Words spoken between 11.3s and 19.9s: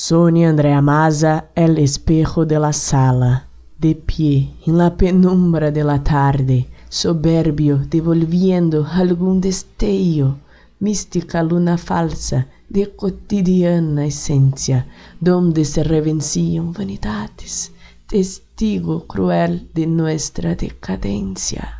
luna falsa de cotidiana esencia, donde se revencían vanidades, testigo cruel de